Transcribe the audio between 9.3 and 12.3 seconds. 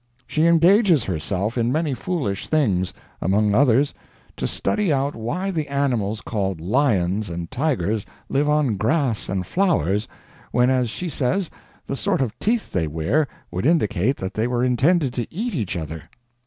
flowers, when, as she says, the sort